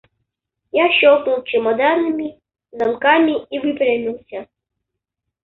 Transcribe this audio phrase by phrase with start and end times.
[0.71, 2.39] Я щелкнул чемоданными
[2.71, 4.47] замками и выпрямился.